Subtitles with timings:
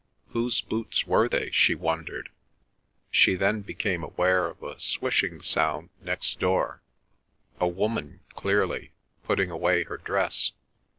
[0.29, 2.29] Whose boots were they, she wondered.
[3.11, 9.97] She then became aware of a swishing sound next door—a woman, clearly, putting away her
[9.97, 10.53] dress.